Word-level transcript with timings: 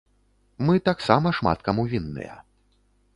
Мы 0.69 0.79
таксама 0.87 1.33
шмат 1.39 1.61
каму 1.67 1.83
вінныя. 1.93 2.33